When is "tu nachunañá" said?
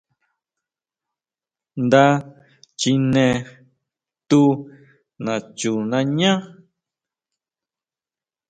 4.29-6.31